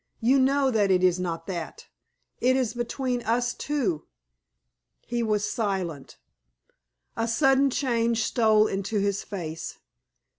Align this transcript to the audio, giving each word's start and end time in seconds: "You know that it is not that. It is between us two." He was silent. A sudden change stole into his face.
"You 0.19 0.39
know 0.39 0.71
that 0.71 0.89
it 0.89 1.03
is 1.03 1.19
not 1.19 1.45
that. 1.45 1.85
It 2.39 2.55
is 2.55 2.73
between 2.73 3.21
us 3.21 3.53
two." 3.53 4.07
He 5.05 5.21
was 5.21 5.45
silent. 5.47 6.17
A 7.15 7.27
sudden 7.27 7.69
change 7.69 8.23
stole 8.23 8.65
into 8.65 8.97
his 8.99 9.21
face. 9.23 9.77